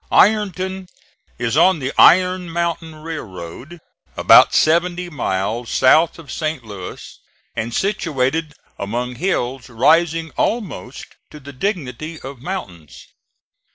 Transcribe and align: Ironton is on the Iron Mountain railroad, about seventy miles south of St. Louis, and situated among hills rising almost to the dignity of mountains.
Ironton 0.11 0.87
is 1.37 1.55
on 1.55 1.77
the 1.77 1.93
Iron 1.95 2.49
Mountain 2.49 2.95
railroad, 3.03 3.77
about 4.17 4.55
seventy 4.55 5.11
miles 5.11 5.69
south 5.69 6.17
of 6.17 6.31
St. 6.31 6.63
Louis, 6.63 7.19
and 7.55 7.71
situated 7.71 8.55
among 8.79 9.17
hills 9.17 9.69
rising 9.69 10.31
almost 10.37 11.05
to 11.29 11.39
the 11.39 11.53
dignity 11.53 12.19
of 12.19 12.41
mountains. 12.41 13.05